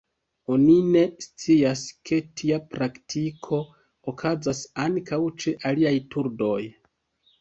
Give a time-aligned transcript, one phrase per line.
[0.53, 3.61] Oni ne scias, ke tia praktiko
[4.13, 6.61] okazas ankaŭ ĉe aliaj turdoj.